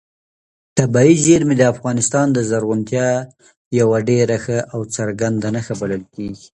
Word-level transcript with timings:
طبیعي 0.77 1.15
زیرمې 1.25 1.55
د 1.57 1.63
افغانستان 1.73 2.27
د 2.33 2.39
زرغونتیا 2.49 3.07
یوه 3.79 3.97
ډېره 4.09 4.37
ښه 4.43 4.57
او 4.73 4.79
څرګنده 4.95 5.47
نښه 5.55 5.73
بلل 5.81 6.03
کېږي. 6.15 6.47